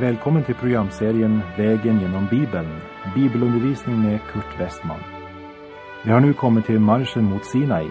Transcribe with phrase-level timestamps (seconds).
[0.00, 2.80] Välkommen till programserien Vägen genom Bibeln,
[3.14, 5.00] bibelundervisning med Kurt Westman.
[6.04, 7.90] Vi har nu kommit till marschen mot Sinai,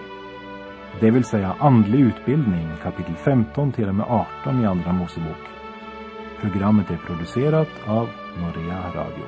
[0.99, 4.05] det vill säga andlig utbildning, kapitel 15 till och med
[4.41, 5.43] 18 i Andra Mosebok.
[6.41, 9.25] Programmet är producerat av Norea Radio.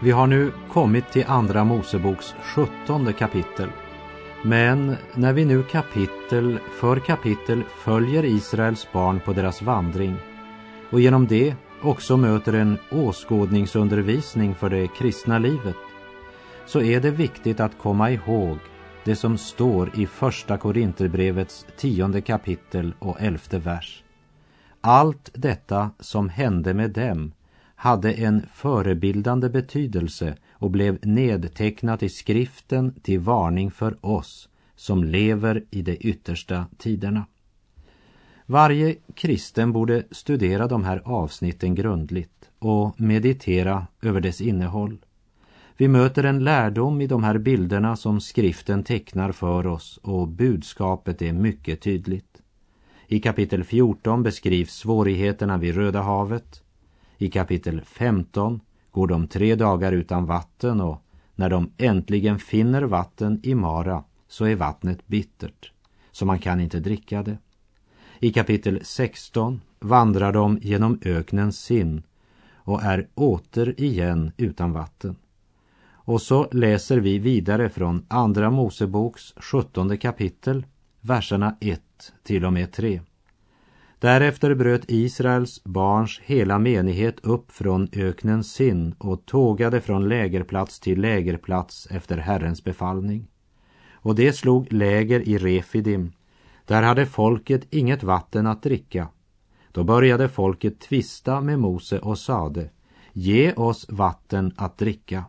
[0.00, 3.68] Vi har nu kommit till Andra Moseboks sjuttonde kapitel.
[4.42, 10.16] Men när vi nu kapitel för kapitel följer Israels barn på deras vandring
[10.90, 15.76] och genom det också möter en åskådningsundervisning för det kristna livet
[16.66, 18.58] så är det viktigt att komma ihåg
[19.04, 24.04] det som står i Första Korinterbrevets tionde kapitel och elfte vers.
[24.80, 27.32] Allt detta som hände med dem
[27.80, 35.64] hade en förebildande betydelse och blev nedtecknat i skriften till varning för oss som lever
[35.70, 37.26] i de yttersta tiderna.
[38.46, 44.98] Varje kristen borde studera de här avsnitten grundligt och meditera över dess innehåll.
[45.76, 51.22] Vi möter en lärdom i de här bilderna som skriften tecknar för oss och budskapet
[51.22, 52.42] är mycket tydligt.
[53.06, 56.62] I kapitel 14 beskrivs svårigheterna vid Röda havet.
[57.22, 61.02] I kapitel 15 går de tre dagar utan vatten och
[61.34, 65.72] när de äntligen finner vatten i Mara så är vattnet bittert,
[66.10, 67.38] så man kan inte dricka det.
[68.18, 72.02] I kapitel 16 vandrar de genom öknens Sin
[72.54, 75.16] och är återigen utan vatten.
[75.88, 80.66] Och så läser vi vidare från Andra Moseboks sjuttonde kapitel,
[81.00, 81.82] verserna 1
[82.22, 83.00] till och med 3.
[84.00, 91.00] Därefter bröt Israels barns hela menighet upp från öknen Sin och tågade från lägerplats till
[91.00, 93.28] lägerplats efter Herrens befallning.
[93.92, 96.12] Och det slog läger i Refidim.
[96.64, 99.08] Där hade folket inget vatten att dricka.
[99.72, 102.70] Då började folket tvista med Mose och sade,
[103.12, 105.24] ge oss vatten att dricka.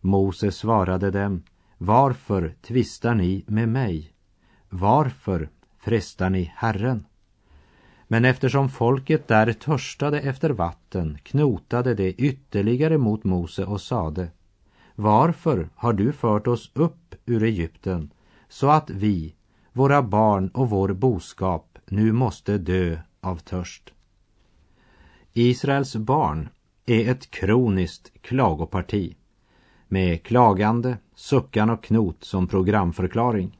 [0.00, 1.42] Mose svarade dem,
[1.78, 4.12] varför tvistar ni med mig?
[4.68, 5.48] Varför
[5.78, 7.04] frestar ni Herren?
[8.10, 14.28] Men eftersom folket där törstade efter vatten knotade det ytterligare mot Mose och sade
[14.94, 18.10] Varför har du fört oss upp ur Egypten
[18.48, 19.34] så att vi,
[19.72, 23.92] våra barn och vår boskap nu måste dö av törst?
[25.32, 26.48] Israels barn
[26.86, 29.16] är ett kroniskt klagoparti
[29.88, 33.57] med klagande, suckan och knot som programförklaring.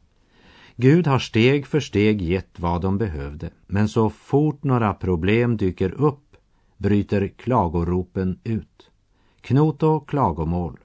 [0.80, 5.90] Gud har steg för steg gett vad de behövde, men så fort några problem dyker
[5.90, 6.36] upp
[6.76, 8.90] bryter klagoropen ut.
[9.40, 10.78] Knot och klagomål.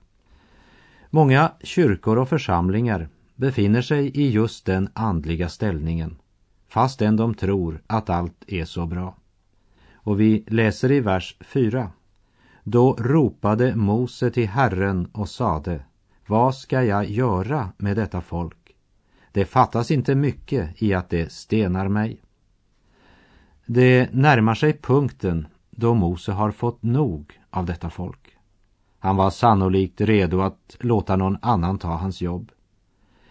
[1.10, 6.16] Många kyrkor och församlingar befinner sig i just den andliga ställningen,
[6.68, 9.16] fastän de tror att allt är så bra.
[9.94, 11.92] Och vi läser i vers 4.
[12.64, 15.84] Då ropade Mose till Herren och sade,
[16.28, 18.63] vad ska jag göra med detta folk?
[19.34, 22.22] Det fattas inte mycket i att det stenar mig.
[23.66, 28.38] Det närmar sig punkten då Mose har fått nog av detta folk.
[29.00, 32.52] Han var sannolikt redo att låta någon annan ta hans jobb.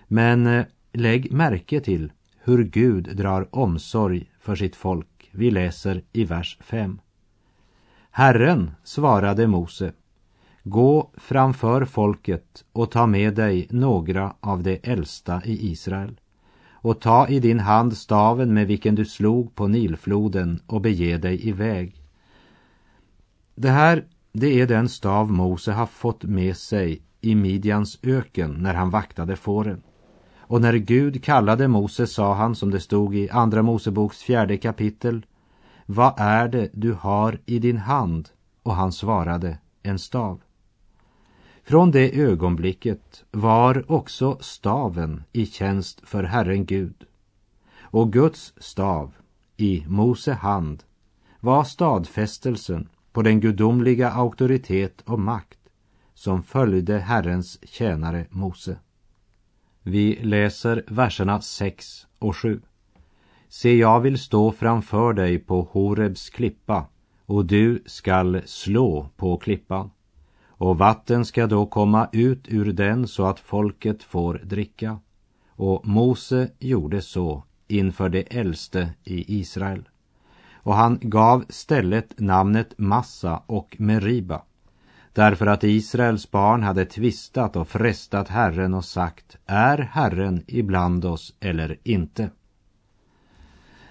[0.09, 5.31] Men eh, lägg märke till hur Gud drar omsorg för sitt folk.
[5.31, 7.01] Vi läser i vers 5.
[8.11, 9.93] Herren svarade Mose,
[10.65, 16.21] Gå framför folket och ta med dig några av de äldsta i Israel
[16.83, 21.49] och ta i din hand staven med vilken du slog på Nilfloden och bege dig
[21.49, 22.03] iväg.
[23.55, 28.75] Det här, det är den stav Mose har fått med sig i Midjans öken när
[28.75, 29.83] han vaktade fåren.
[30.37, 35.27] Och när Gud kallade Mose sa han, som det stod i Andra Moseboks fjärde kapitel,
[35.87, 38.29] Vad är det du har i din hand?
[38.63, 40.41] Och han svarade, en stav.
[41.65, 47.05] Från det ögonblicket var också staven i tjänst för Herren Gud.
[47.81, 49.15] Och Guds stav
[49.57, 50.85] i Mose hand
[51.41, 55.59] var stadfästelsen på den gudomliga auktoritet och makt
[56.15, 58.77] som följde Herrens tjänare Mose.
[59.83, 62.61] Vi läser verserna 6 och 7.
[63.49, 66.87] Se, jag vill stå framför dig på Horebs klippa
[67.27, 69.91] och du skall slå på klippan
[70.63, 74.99] och vatten ska då komma ut ur den så att folket får dricka.
[75.51, 79.89] Och Mose gjorde så inför de äldste i Israel.
[80.55, 84.43] Och han gav stället namnet Massa och Meriba.
[85.13, 91.35] därför att Israels barn hade tvistat och frestat Herren och sagt, är Herren ibland oss
[91.41, 92.31] eller inte?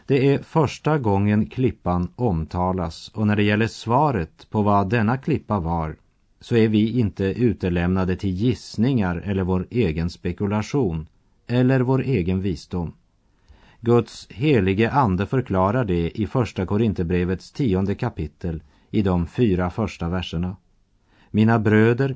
[0.06, 5.60] Det är första gången klippan omtalas och när det gäller svaret på vad denna klippa
[5.60, 5.96] var
[6.42, 11.08] så är vi inte utelämnade till gissningar eller vår egen spekulation
[11.48, 12.94] eller vår egen visdom.
[13.80, 20.56] Guds helige ande förklarar det i Första Korinthierbrevets tionde kapitel i de fyra första verserna.
[21.32, 22.16] Mina bröder,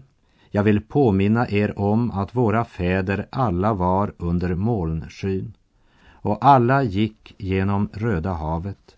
[0.51, 5.53] jag vill påminna er om att våra fäder alla var under molnskyn
[6.25, 8.97] och alla gick genom Röda havet.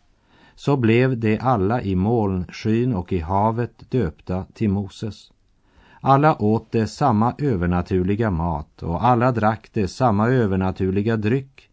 [0.58, 5.32] Så blev de alla i molnskyn och i havet döpta till Moses.
[6.02, 11.70] Alla åt de samma övernaturliga mat och alla drack de samma övernaturliga dryck,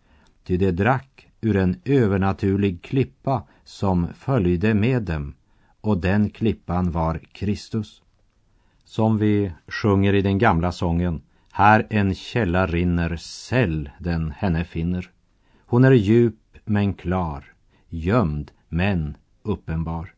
[0.47, 5.35] ty de drack ur en övernaturlig klippa som följde med dem,
[5.81, 8.03] och den klippan var Kristus.
[8.85, 11.23] Som vi sjunger i den gamla sången,
[11.53, 15.11] här en källa rinner, säll den henne finner.
[15.67, 17.45] Hon är djup men klar,
[17.89, 20.15] gömd men uppenbar.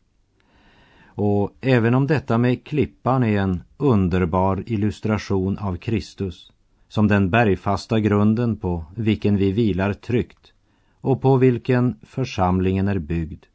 [1.05, 6.51] Och även om detta med klippan är en underbar illustration av Kristus
[6.87, 10.53] som den bergfasta grunden på vilken vi vilar tryggt
[11.01, 13.45] och på vilken församlingen är byggd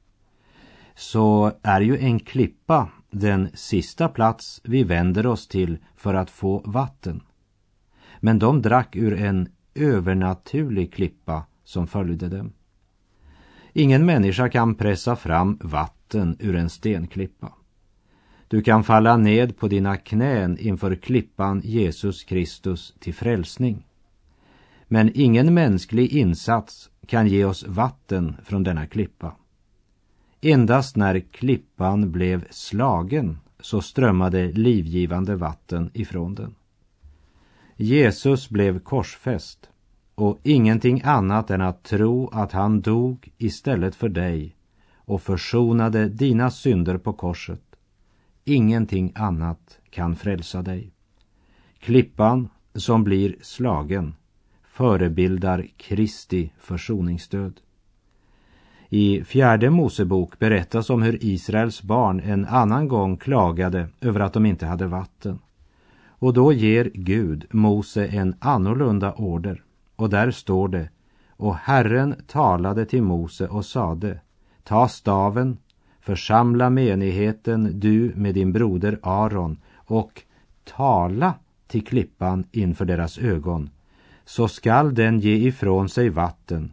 [0.94, 6.62] så är ju en klippa den sista plats vi vänder oss till för att få
[6.64, 7.22] vatten.
[8.20, 12.52] Men de drack ur en övernaturlig klippa som följde dem.
[13.72, 17.52] Ingen människa kan pressa fram vatten ur en stenklippa.
[18.48, 23.86] Du kan falla ned på dina knän inför klippan Jesus Kristus till frälsning.
[24.88, 29.36] Men ingen mänsklig insats kan ge oss vatten från denna klippa.
[30.40, 36.54] Endast när klippan blev slagen så strömmade livgivande vatten ifrån den.
[37.76, 39.68] Jesus blev korsfäst
[40.14, 44.56] och ingenting annat än att tro att han dog istället för dig
[44.94, 47.62] och försonade dina synder på korset.
[48.44, 50.92] Ingenting annat kan frälsa dig.
[51.78, 54.14] Klippan som blir slagen
[54.62, 57.60] förebildar Kristi försoningsdöd.
[58.88, 64.46] I fjärde Mosebok berättas om hur Israels barn en annan gång klagade över att de
[64.46, 65.38] inte hade vatten.
[66.06, 69.62] Och då ger Gud Mose en annorlunda order.
[70.02, 70.88] Och där står det,
[71.30, 74.20] och Herren talade till Mose och sade,
[74.62, 75.58] ta staven,
[76.00, 80.22] församla menigheten du med din broder Aron och
[80.64, 81.34] tala
[81.66, 83.70] till klippan inför deras ögon,
[84.24, 86.72] så skall den ge ifrån sig vatten.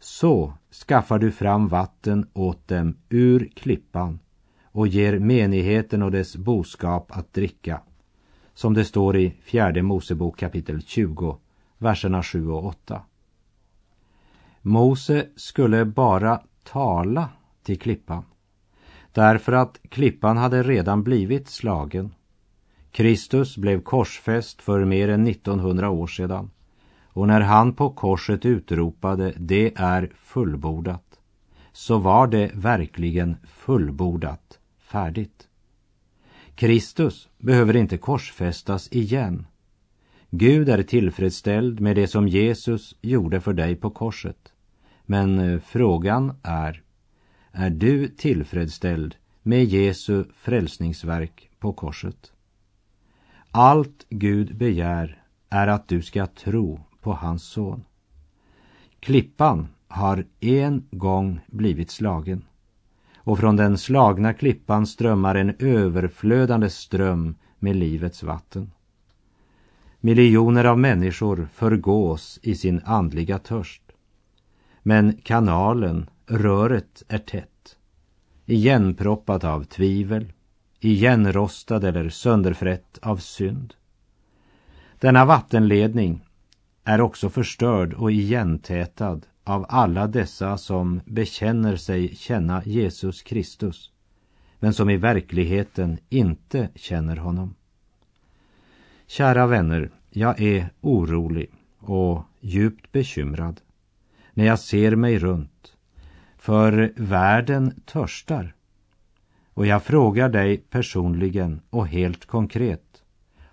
[0.00, 0.52] Så
[0.88, 4.18] skaffar du fram vatten åt dem ur klippan
[4.62, 7.80] och ger menigheten och dess boskap att dricka.
[8.54, 11.38] Som det står i fjärde Mosebok kapitel 20,
[11.78, 13.02] verserna 7 och 8.
[14.62, 17.28] Mose skulle bara tala
[17.62, 18.24] till klippan
[19.18, 22.14] därför att klippan hade redan blivit slagen.
[22.90, 26.50] Kristus blev korsfäst för mer än 1900 år sedan
[27.02, 31.18] och när han på korset utropade det är fullbordat
[31.72, 35.48] så var det verkligen fullbordat, färdigt.
[36.54, 39.46] Kristus behöver inte korsfästas igen.
[40.30, 44.52] Gud är tillfredsställd med det som Jesus gjorde för dig på korset.
[45.06, 46.82] Men eh, frågan är,
[47.52, 52.32] är du tillfredsställd med Jesu frälsningsverk på korset?
[53.50, 57.84] Allt Gud begär är att du ska tro på hans son.
[59.00, 62.44] Klippan har en gång blivit slagen
[63.16, 68.70] och från den slagna klippan strömmar en överflödande ström med livets vatten.
[70.00, 73.82] Miljoner av människor förgås i sin andliga törst.
[74.82, 77.76] Men kanalen, röret, är tätt.
[78.46, 80.32] Igenproppat av tvivel,
[80.80, 83.74] igenrostad eller sönderfrätt av synd.
[84.98, 86.24] Denna vattenledning
[86.84, 93.92] är också förstörd och igentätad av alla dessa som bekänner sig känna Jesus Kristus
[94.60, 97.54] men som i verkligheten inte känner honom.
[99.10, 103.60] Kära vänner, jag är orolig och djupt bekymrad
[104.34, 105.76] när jag ser mig runt,
[106.38, 108.54] för världen törstar.
[109.54, 113.02] Och jag frågar dig personligen och helt konkret,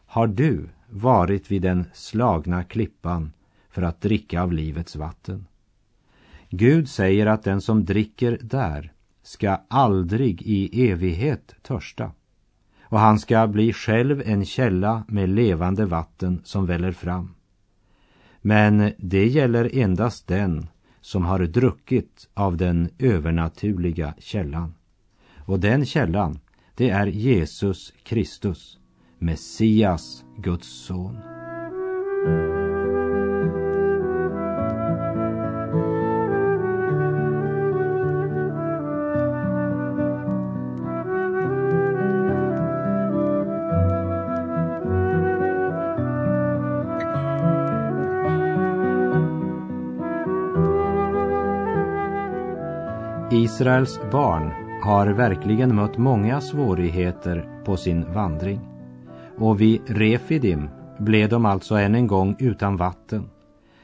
[0.05, 3.33] har du varit vid den slagna klippan
[3.69, 5.47] för att dricka av livets vatten?
[6.49, 8.93] Gud säger att den som dricker där
[9.23, 12.11] ska aldrig i evighet törsta
[12.89, 17.35] och han ska bli själv en källa med levande vatten som väller fram.
[18.41, 20.67] Men det gäller endast den
[21.01, 24.73] som har druckit av den övernaturliga källan.
[25.37, 26.39] Och den källan,
[26.75, 28.77] det är Jesus Kristus,
[29.19, 31.34] Messias, Guds son.
[53.65, 54.51] Israels barn
[54.83, 58.59] har verkligen mött många svårigheter på sin vandring.
[59.37, 60.69] Och vid Refidim
[60.99, 63.29] blev de alltså än en gång utan vatten.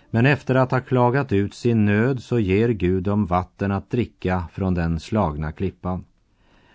[0.09, 4.43] Men efter att ha klagat ut sin nöd så ger Gud dem vatten att dricka
[4.53, 6.05] från den slagna klippan.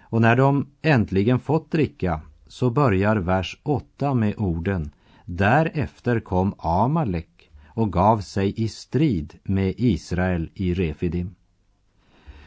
[0.02, 4.90] Och när de äntligen fått dricka så börjar vers 8 med orden
[5.24, 11.35] Därefter kom Amalek och gav sig i strid med Israel i Refidim.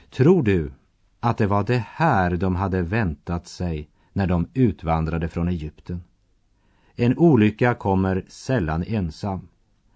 [0.09, 0.71] Tror du
[1.19, 6.03] att det var det här de hade väntat sig när de utvandrade från Egypten?
[6.95, 9.47] En olycka kommer sällan ensam.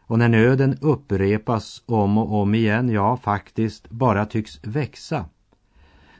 [0.05, 5.25] Och när nöden upprepas om och om igen, ja faktiskt bara tycks växa,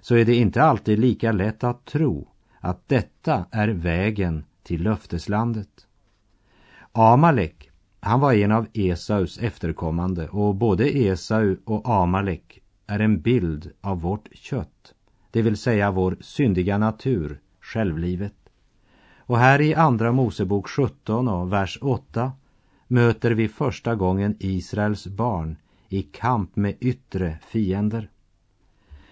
[0.02, 2.28] så är det inte alltid lika lätt att tro
[2.60, 5.88] att detta är vägen till löfteslandet.
[6.92, 13.72] Amalek, han var en av Esaus efterkommande och både Esau och Amalek är en bild
[13.82, 14.94] av vårt kött,
[15.32, 18.36] det vill säga vår syndiga natur, självlivet.
[19.18, 22.32] Och här i Andra Mosebok 17 och vers 8
[22.88, 25.56] möter vi första gången Israels barn
[25.90, 28.10] i kamp med yttre fiender.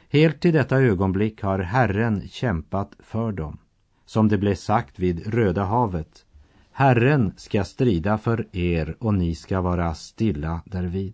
[0.09, 3.57] Helt till detta ögonblick har Herren kämpat för dem.
[4.05, 6.25] Som det blev sagt vid Röda havet.
[6.71, 11.13] Herren ska strida för er och ni ska vara stilla därvid.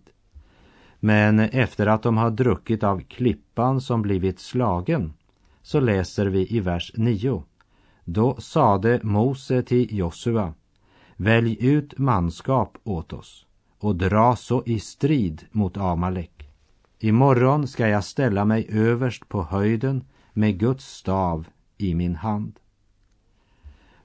[1.00, 5.12] Men efter att de har druckit av klippan som blivit slagen
[5.62, 7.44] så läser vi i vers 9.
[8.04, 10.54] Då sade Mose till Josua
[11.16, 13.46] Välj ut manskap åt oss
[13.78, 16.50] och dra så i strid mot Amalek.
[16.98, 22.58] Imorgon ska jag ställa mig överst på höjden med Guds stav i min hand.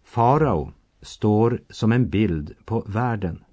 [0.03, 0.71] Farao
[1.01, 3.43] står som en bild på världen.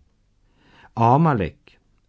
[0.95, 1.60] Amalek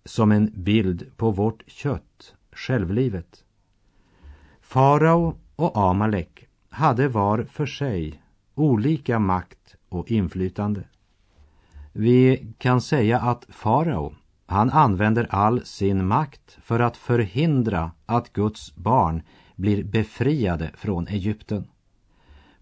[0.06, 3.44] som en bild på vårt kött, självlivet.
[4.62, 8.24] Farao och Amalek hade var för sig
[8.56, 10.84] olika makt och inflytande.
[11.92, 14.14] Vi kan säga att farao,
[14.46, 19.24] han använder all sin makt för att förhindra att Guds barn
[19.56, 21.68] blir befriade från Egypten.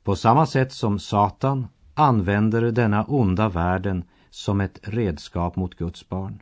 [0.04, 6.42] På samma sätt som Satan använder denna onda världen som ett redskap mot Guds barn.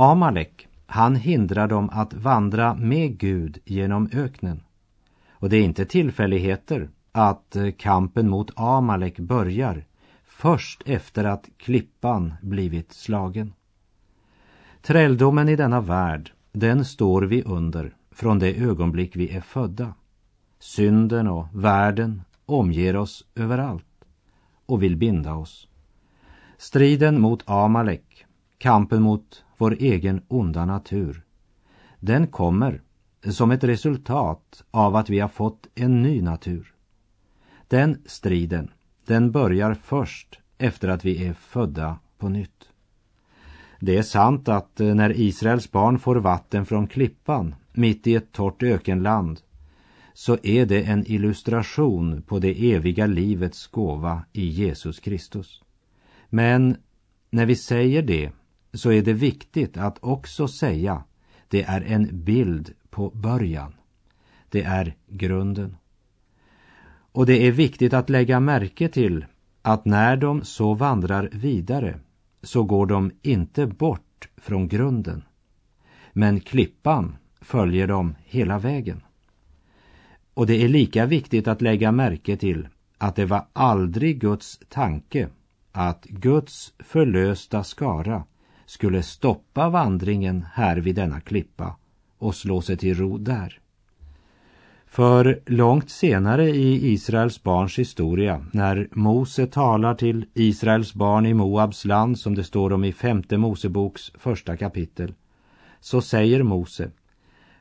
[0.00, 4.62] Amalek, han hindrar dem att vandra med Gud genom öknen.
[5.30, 9.84] Och det är inte tillfälligheter att eh, kampen mot Amalek börjar
[10.24, 13.52] först efter att klippan blivit slagen.
[14.82, 19.94] Träldomen i denna värld, den står vi under från det ögonblick vi är födda.
[20.58, 24.04] Synden och världen omger oss överallt
[24.66, 25.68] och vill binda oss.
[26.56, 28.26] Striden mot Amalek,
[28.58, 31.22] kampen mot vår egen onda natur,
[32.00, 32.82] den kommer
[33.22, 36.74] som ett resultat av att vi har fått en ny natur.
[37.68, 38.70] Den striden,
[39.06, 42.68] den börjar först efter att vi är födda på nytt.
[43.80, 48.32] Det är sant att eh, när Israels barn får vatten från klippan mitt i ett
[48.32, 49.40] torrt ökenland
[50.14, 55.62] så är det en illustration på det eviga livets gåva i Jesus Kristus.
[56.28, 56.76] Men
[57.30, 58.30] när vi säger det
[58.72, 61.04] så är det viktigt att också säga
[61.48, 63.74] det är en bild på början.
[64.48, 65.76] Det är grunden.
[67.12, 69.26] Och det är viktigt att lägga märke till
[69.62, 72.00] att när de så vandrar vidare
[72.42, 75.22] så går de inte bort från grunden.
[76.12, 79.02] Men klippan följer dem hela vägen.
[80.34, 85.28] Och det är lika viktigt att lägga märke till att det var aldrig Guds tanke
[85.72, 88.24] att Guds förlösta skara
[88.68, 91.76] skulle stoppa vandringen här vid denna klippa
[92.18, 93.60] och slå sig till ro där.
[94.86, 101.84] För långt senare i Israels barns historia, när Mose talar till Israels barn i Moabs
[101.84, 105.14] land, som det står om i femte Moseboks första kapitel,
[105.80, 106.90] så säger Mose,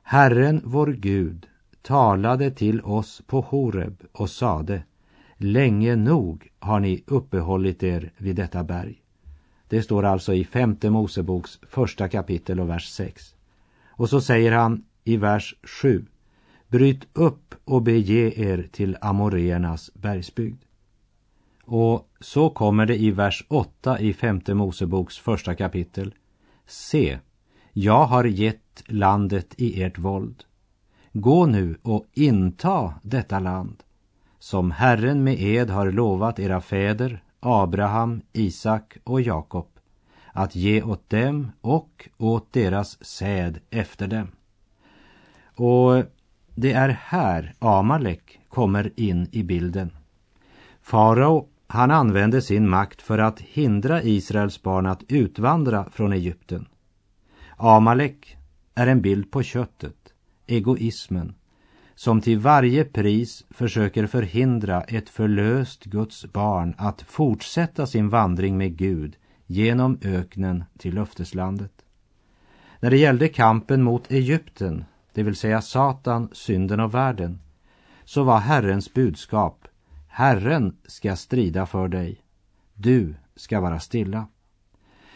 [0.03, 1.47] Herren vår Gud
[1.81, 4.83] talade till oss på Horeb och sade,
[5.37, 9.01] Länge nog har ni uppehållit er vid detta berg.
[9.67, 13.35] Det står alltså i femte Moseboks första kapitel och vers 6.
[13.87, 16.05] Och så säger han i vers 7.
[16.67, 20.63] Bryt upp och bege er till amoreernas bergsbygd.
[21.63, 26.13] Och så kommer det i vers 8 i femte Moseboks första kapitel.
[26.65, 27.19] Se,
[27.73, 30.43] jag har gett landet i ert våld.
[31.13, 33.83] Gå nu och inta detta land
[34.39, 39.67] som Herren med ed har lovat era fäder Abraham, Isak och Jakob
[40.33, 44.27] att ge åt dem och åt deras säd efter dem.
[45.55, 46.03] Och
[46.55, 49.91] det är här Amalek kommer in i bilden.
[50.81, 56.67] Farao, han använde sin makt för att hindra Israels barn att utvandra från Egypten.
[57.57, 58.37] Amalek
[58.75, 60.13] är en bild på köttet,
[60.47, 61.35] egoismen,
[61.97, 68.77] som till varje pris försöker förhindra ett förlöst Guds barn att fortsätta sin vandring med
[68.77, 71.71] Gud genom öknen till löfteslandet.
[72.79, 77.41] När det gällde kampen mot Egypten, det vill säga Satan, synden och världen,
[78.03, 79.67] så var Herrens budskap
[80.07, 82.21] Herren ska strida för dig.
[82.73, 84.27] Du ska vara stilla.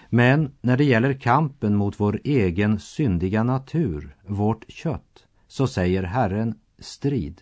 [0.10, 6.56] Men när det gäller kampen mot vår egen syndiga natur, vårt kött, så säger Herren
[6.82, 7.42] strid.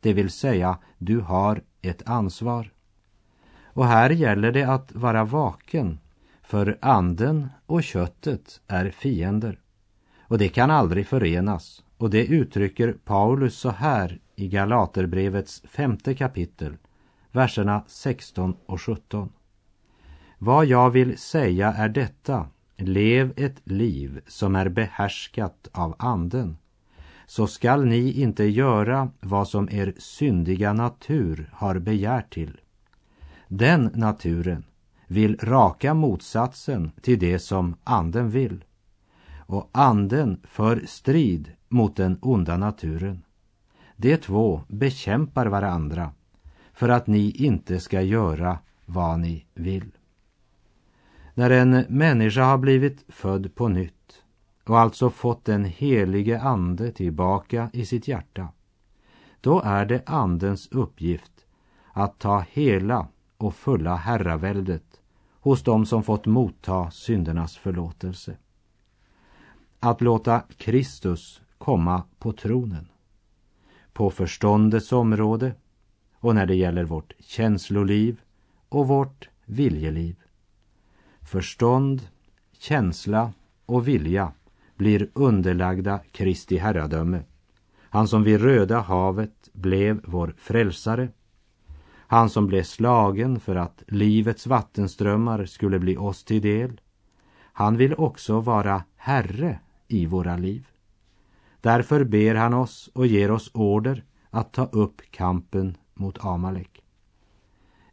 [0.00, 2.72] Det vill säga, du har ett ansvar.
[3.64, 5.98] Och här gäller det att vara vaken,
[6.42, 9.60] för anden och köttet är fiender.
[10.20, 11.84] Och det kan aldrig förenas.
[11.96, 16.76] Och det uttrycker Paulus så här i Galaterbrevets femte kapitel,
[17.32, 19.32] verserna 16 och 17.
[20.38, 26.56] Vad jag vill säga är detta, lev ett liv som är behärskat av anden
[27.26, 32.60] så skall ni inte göra vad som er syndiga natur har begärt till.
[33.48, 34.64] Den naturen
[35.06, 38.64] vill raka motsatsen till det som anden vill.
[39.36, 43.22] Och anden för strid mot den onda naturen.
[43.96, 46.10] De två bekämpar varandra
[46.72, 49.90] för att ni inte ska göra vad ni vill.
[51.34, 53.95] När en människa har blivit född på nytt
[54.66, 58.48] och alltså fått den helige ande tillbaka i sitt hjärta,
[59.40, 61.46] då är det andens uppgift
[61.92, 65.00] att ta hela och fulla herraväldet
[65.40, 68.36] hos dem som fått motta syndernas förlåtelse.
[69.80, 72.88] Att låta Kristus komma på tronen.
[73.92, 75.54] På förståndets område
[76.14, 78.20] och när det gäller vårt känsloliv
[78.68, 80.16] och vårt viljeliv.
[81.20, 82.08] Förstånd,
[82.58, 83.32] känsla
[83.66, 84.32] och vilja
[84.76, 87.22] blir underlagda Kristi herradöme.
[87.78, 91.08] Han som vid Röda havet blev vår frälsare.
[92.08, 96.80] Han som blev slagen för att livets vattenströmmar skulle bli oss till del.
[97.52, 99.58] Han vill också vara Herre
[99.88, 100.66] i våra liv.
[101.60, 106.82] Därför ber han oss och ger oss order att ta upp kampen mot Amalek.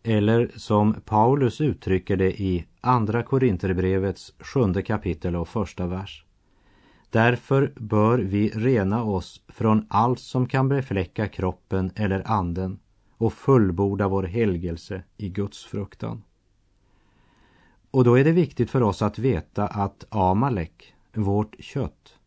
[0.04, 6.22] Eller som Paulus uttrycker det i Andra Korinterbrevets sjunde kapitel och första vers.
[7.13, 12.80] Därför bör vi rena oss från allt som kan befläcka kroppen eller anden
[13.17, 16.23] och fullborda vår helgelse i Guds fruktan.
[17.91, 22.17] Och då är det viktigt för oss att veta att Amalek, vårt kött,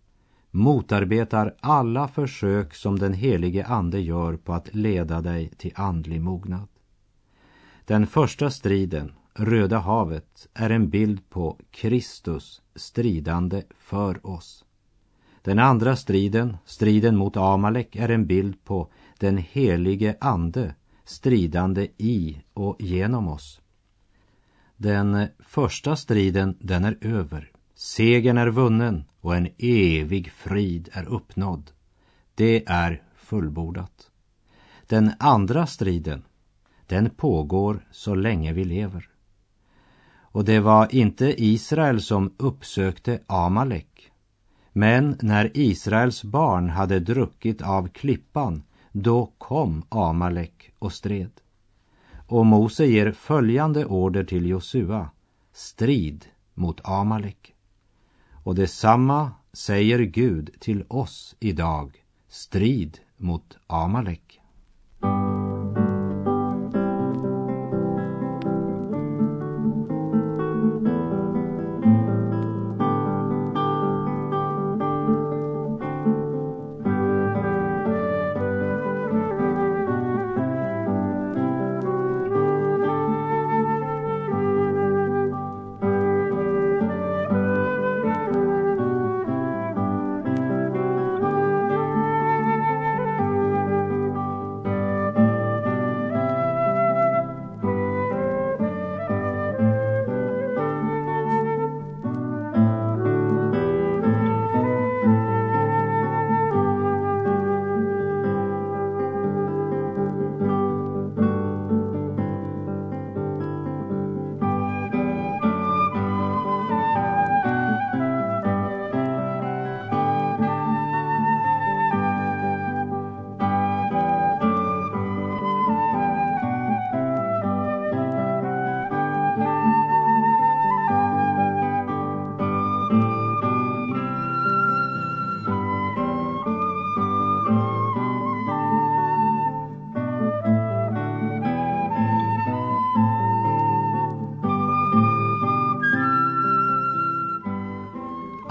[0.50, 6.68] motarbetar alla försök som den helige Ande gör på att leda dig till andlig mognad.
[7.84, 14.65] Den första striden, Röda havet, är en bild på Kristus stridande för oss.
[15.46, 22.42] Den andra striden, striden mot Amalek, är en bild på den helige Ande stridande i
[22.54, 23.60] och genom oss.
[24.76, 27.50] Den första striden, den är över.
[27.74, 31.70] Segern är vunnen och en evig frid är uppnådd.
[32.34, 34.10] Det är fullbordat.
[34.86, 36.22] Den andra striden,
[36.86, 39.08] den pågår så länge vi lever.
[40.20, 44.12] Och det var inte Israel som uppsökte Amalek
[44.76, 48.62] men när Israels barn hade druckit av klippan,
[48.92, 51.30] då kom Amalek och stred.
[52.26, 55.10] Och Mose ger följande order till Josua.
[55.52, 57.54] Strid mot Amalek.
[58.44, 62.04] Och detsamma säger Gud till oss idag.
[62.28, 64.25] Strid mot Amalek.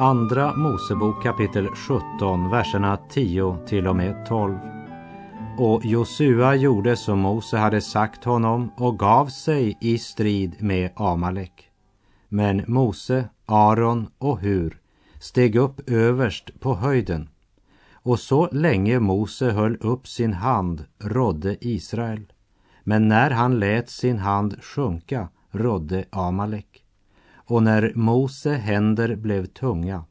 [0.05, 4.57] Andra Mosebok kapitel 17, verserna 10 till och med 12.
[5.57, 11.69] Och Josua gjorde som Mose hade sagt honom och gav sig i strid med Amalek.
[12.29, 14.77] Men Mose, Aron och Hur
[15.19, 17.29] steg upp överst på höjden
[17.93, 22.31] och så länge Mose höll upp sin hand rådde Israel.
[22.83, 26.84] Men när han lät sin hand sjunka rådde Amalek.
[27.45, 30.03] Och när Mose händer blev tunga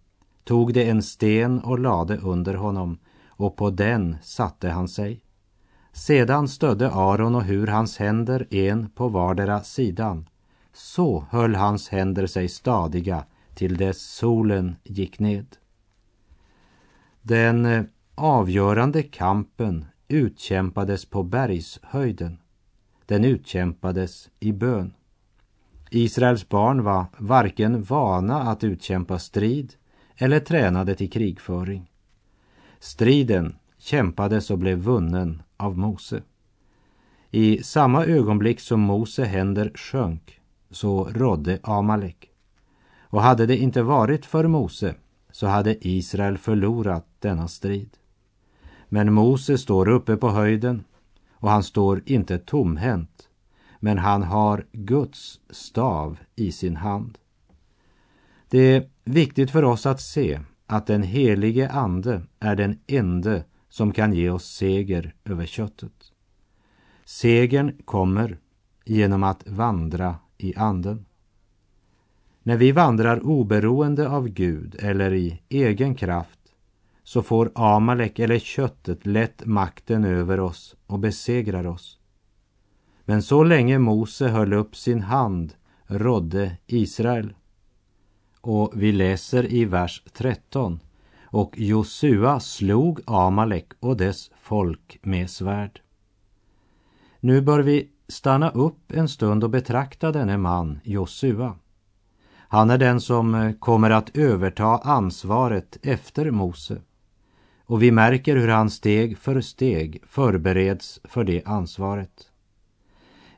[0.44, 5.20] tog det en sten och lade under honom och på den satte han sig.
[5.92, 10.28] Sedan stödde Aron och Hur hans händer en på vardera sidan.
[10.72, 15.46] Så höll hans händer sig stadiga till dess solen gick ned.
[17.22, 22.38] Den eh, avgörande kampen utkämpades på bergshöjden.
[23.06, 24.94] Den utkämpades i bön.
[25.96, 29.74] Israels barn var varken vana att utkämpa strid
[30.16, 31.90] eller tränade till krigföring.
[32.78, 36.22] Striden kämpades och blev vunnen av Mose.
[37.30, 42.30] I samma ögonblick som Mose händer sjönk så rådde Amalek.
[43.00, 44.94] Och hade det inte varit för Mose
[45.32, 47.90] så hade Israel förlorat denna strid.
[48.88, 50.84] Men Mose står uppe på höjden
[51.32, 53.28] och han står inte tomhänt
[53.84, 57.18] men han har Guds stav i sin hand.
[58.48, 63.92] Det är viktigt för oss att se att den helige Ande är den ende som
[63.92, 66.12] kan ge oss seger över köttet.
[67.04, 68.38] Segern kommer
[68.84, 71.06] genom att vandra i Anden.
[72.42, 76.40] När vi vandrar oberoende av Gud eller i egen kraft
[77.02, 81.98] så får Amalek eller köttet lätt makten över oss och besegrar oss.
[83.04, 85.54] Men så länge Mose höll upp sin hand
[85.86, 87.34] rådde Israel.
[88.40, 90.80] Och vi läser i vers 13.
[91.24, 95.80] Och Josua slog Amalek och dess folk med svärd.
[97.20, 101.54] Nu bör vi stanna upp en stund och betrakta denne man, Josua.
[102.36, 106.80] Han är den som eh, kommer att överta ansvaret efter Mose.
[107.66, 112.30] Och vi märker hur han steg för steg förbereds för det ansvaret.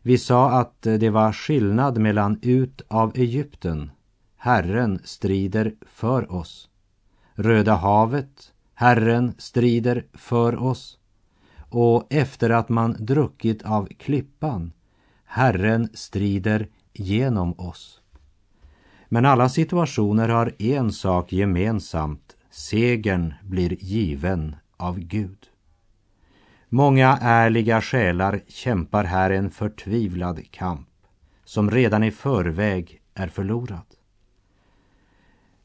[0.07, 3.91] Vi sa att det var skillnad mellan ut av Egypten,
[4.37, 6.69] Herren strider för oss.
[7.35, 10.99] Röda havet, Herren strider för oss.
[11.71, 14.73] Och efter att man druckit av klippan,
[15.25, 18.01] Herren strider genom oss.
[19.09, 22.37] Men alla situationer har en sak gemensamt.
[22.51, 25.39] Segern blir given av Gud.
[26.69, 30.89] Många ärliga själar kämpar här en förtvivlad kamp
[31.45, 33.87] som redan i förväg är förlorad.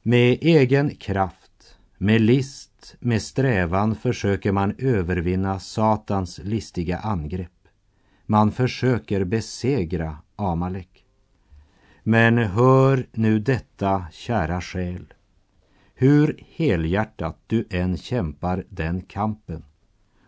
[0.01, 7.67] Med egen kraft, med list, med strävan försöker man övervinna Satans listiga angrepp.
[8.25, 11.05] Man försöker besegra Amalek.
[12.03, 15.13] Men hör nu detta, kära själ.
[15.95, 19.63] Hur helhjärtat du än kämpar den kampen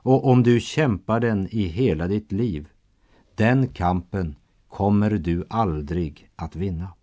[0.03, 2.67] och om du kämpar den i hela ditt liv,
[3.35, 4.35] den kampen
[4.67, 6.93] kommer du aldrig att vinna.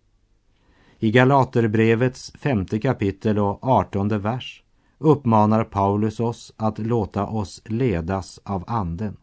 [0.99, 4.63] I Galaterbrevets femte kapitel och artonde vers
[4.97, 9.17] uppmanar Paulus oss att låta oss ledas av Anden.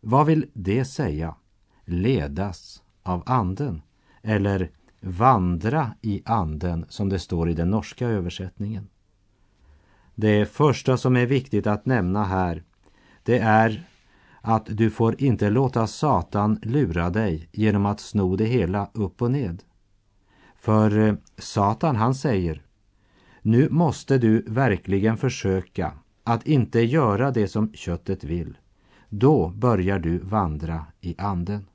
[0.00, 1.34] Vad vill det säga?
[1.84, 3.82] Ledas av Anden?
[4.22, 8.88] Eller vandra i Anden som det står i den norska översättningen.
[10.14, 12.62] Det första som är viktigt att nämna här
[13.24, 13.84] det är
[14.40, 19.30] att du får inte låta Satan lura dig genom att sno det hela upp och
[19.30, 19.62] ned.
[20.56, 22.62] För eh, Satan han säger,
[23.42, 25.92] nu måste du verkligen försöka
[26.24, 28.58] att inte göra det som köttet vill.
[29.08, 31.66] Då börjar du vandra i anden.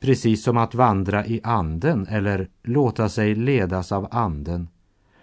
[0.00, 4.68] Precis som att vandra i anden eller låta sig ledas av anden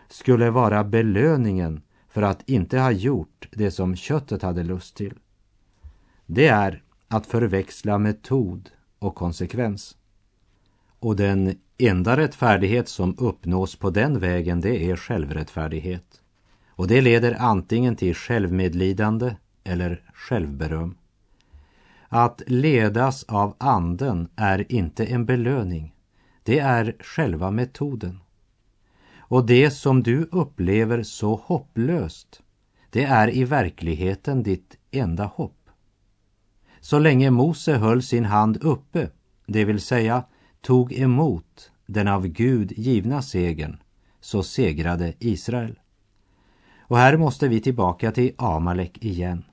[0.07, 5.13] skulle vara belöningen för att inte ha gjort det som köttet hade lust till.
[6.25, 8.69] Det är att förväxla metod
[8.99, 9.97] och konsekvens.
[10.99, 16.21] Och den enda rättfärdighet som uppnås på den vägen det är självrättfärdighet.
[16.69, 20.95] Och det leder antingen till självmedlidande eller självberöm.
[22.07, 25.95] Att ledas av anden är inte en belöning.
[26.43, 28.19] Det är själva metoden.
[29.29, 32.41] Och det som du upplever så hopplöst,
[32.89, 35.69] det är i verkligheten ditt enda hopp.
[36.79, 39.09] Så länge Mose höll sin hand uppe,
[39.47, 40.23] det vill säga
[40.61, 43.77] tog emot den av Gud givna segern,
[44.21, 45.79] så segrade Israel.
[46.79, 49.43] Och här måste vi tillbaka till Amalek igen.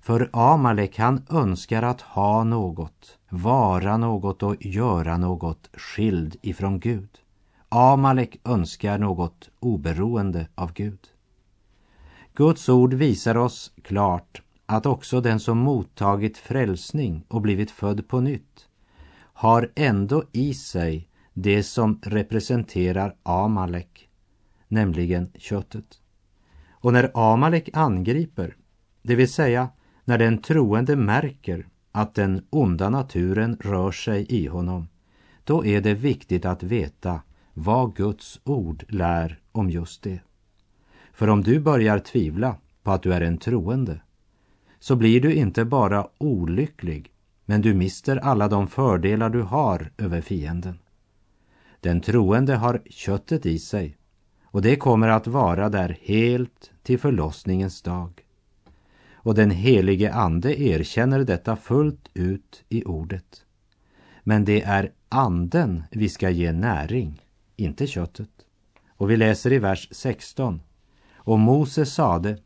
[0.00, 7.23] För Amalek han önskar att ha något, vara något och göra något skild ifrån Gud.
[7.76, 10.98] Amalek önskar något oberoende av Gud.
[12.34, 18.20] Guds ord visar oss klart att också den som mottagit frälsning och blivit född på
[18.20, 18.68] nytt
[19.16, 24.08] har ändå i sig det som representerar Amalek,
[24.68, 26.00] nämligen köttet.
[26.70, 28.56] Och när Amalek angriper,
[29.02, 29.68] det vill säga
[30.04, 34.88] när den troende märker att den onda naturen rör sig i honom,
[35.44, 37.20] då är det viktigt att veta
[37.54, 40.20] vad Guds ord lär om just det.
[41.12, 44.00] För om du börjar tvivla på att du är en troende,
[44.78, 47.12] så blir du inte bara olycklig,
[47.44, 50.78] men du mister alla de fördelar du har över fienden.
[51.80, 53.96] Den troende har köttet i sig
[54.44, 58.24] och det kommer att vara där helt till förlossningens dag.
[59.12, 63.44] Och den helige Ande erkänner detta fullt ut i ordet.
[64.22, 67.23] Men det är anden vi ska ge näring,
[67.56, 68.30] inte köttet.
[68.96, 70.60] Och vi läser i vers 16.
[71.14, 72.38] Och Mose sade,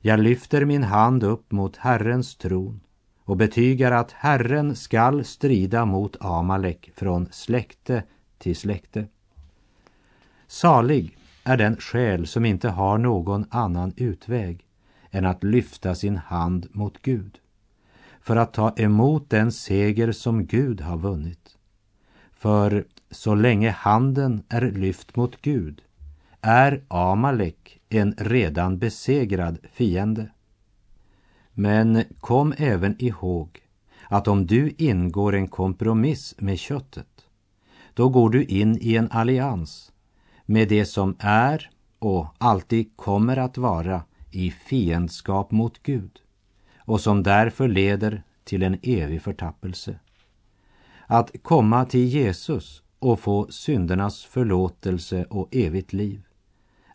[0.00, 2.80] jag lyfter min hand upp mot Herrens tron
[3.24, 8.02] och betygar att Herren skall strida mot Amalek från släkte
[8.38, 9.06] till släkte.
[10.46, 14.66] Salig är den själ som inte har någon annan utväg
[15.10, 17.38] än att lyfta sin hand mot Gud
[18.22, 21.56] för att ta emot den seger som Gud har vunnit.
[22.32, 25.82] För så länge handen är lyft mot Gud
[26.40, 30.30] är Amalek en redan besegrad fiende.
[31.52, 33.60] Men kom även ihåg
[34.08, 37.26] att om du ingår en kompromiss med köttet,
[37.94, 39.92] då går du in i en allians
[40.46, 46.18] med det som är och alltid kommer att vara i fiendskap mot Gud
[46.78, 49.98] och som därför leder till en evig förtappelse.
[51.06, 56.22] Att komma till Jesus och få syndernas förlåtelse och evigt liv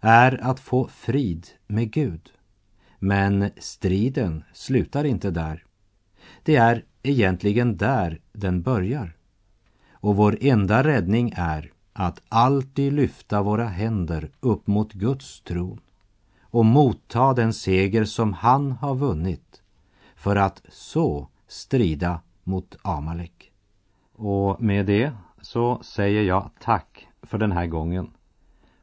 [0.01, 2.29] är att få frid med Gud.
[2.99, 5.65] Men striden slutar inte där.
[6.43, 9.15] Det är egentligen där den börjar.
[9.91, 15.79] Och vår enda räddning är att alltid lyfta våra händer upp mot Guds tron
[16.41, 19.61] och motta den seger som han har vunnit
[20.15, 23.51] för att så strida mot Amalek.
[24.15, 25.13] Och med det
[25.47, 28.11] så säger jag tack för den här gången.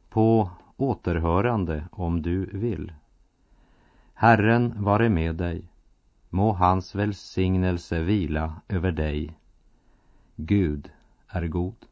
[0.09, 2.93] På återhörande om du vill.
[4.13, 5.69] Herren vare med dig.
[6.29, 9.37] Må hans välsignelse vila över dig.
[10.35, 10.91] Gud
[11.27, 11.85] är god.